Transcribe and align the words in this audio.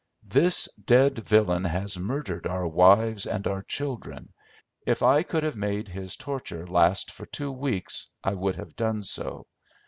"'This 0.23 0.67
dead 0.83 1.19
villain 1.19 1.63
has 1.63 1.99
murdered 1.99 2.47
our 2.47 2.67
wives 2.67 3.27
and 3.27 3.45
our 3.45 3.61
children. 3.61 4.33
If 4.83 5.03
I 5.03 5.21
could 5.21 5.43
have 5.43 5.55
made 5.55 5.87
his 5.89 6.15
torture 6.15 6.65
last 6.65 7.11
for 7.11 7.27
two 7.27 7.51
weeks 7.51 8.07
I 8.23 8.33
would 8.33 8.55
have 8.55 8.75
done 8.75 9.03
so. 9.03 9.45